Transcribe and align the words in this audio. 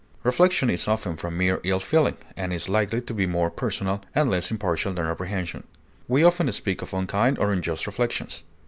Reflection 0.23 0.67
is 0.71 0.87
often 0.87 1.15
from 1.15 1.37
mere 1.37 1.61
ill 1.63 1.79
feeling, 1.79 2.17
and 2.35 2.51
is 2.51 2.67
likely 2.67 3.01
to 3.01 3.13
be 3.13 3.27
more 3.27 3.51
personal 3.51 4.01
and 4.15 4.31
less 4.31 4.49
impartial 4.49 4.91
than 4.95 5.05
reprehension; 5.05 5.63
we 6.07 6.23
often 6.23 6.51
speak 6.51 6.81
of 6.81 6.91
unkind 6.91 7.37
or 7.37 7.51
unjust 7.53 7.85
reflections. 7.85 8.43